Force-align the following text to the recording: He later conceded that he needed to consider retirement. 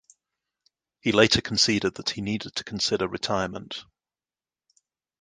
He 0.99 1.11
later 1.11 1.41
conceded 1.41 1.93
that 1.93 2.09
he 2.09 2.21
needed 2.23 2.55
to 2.55 2.63
consider 2.63 3.07
retirement. 3.07 3.85